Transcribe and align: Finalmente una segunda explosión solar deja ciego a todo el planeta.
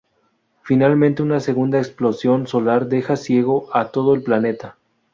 Finalmente 0.63 1.21
una 1.21 1.39
segunda 1.39 1.77
explosión 1.77 2.47
solar 2.47 2.87
deja 2.87 3.15
ciego 3.15 3.67
a 3.71 3.89
todo 3.91 4.15
el 4.15 4.23
planeta. 4.23 4.75